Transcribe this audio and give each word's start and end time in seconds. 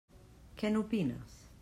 Què 0.61 0.71
n'opines? 0.73 1.39